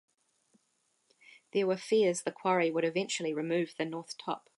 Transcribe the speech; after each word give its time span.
There 1.53 1.67
were 1.67 1.77
fears 1.77 2.23
the 2.23 2.31
quarry 2.31 2.71
would 2.71 2.83
eventually 2.85 3.35
remove 3.35 3.75
the 3.77 3.85
North 3.85 4.17
Top. 4.17 4.49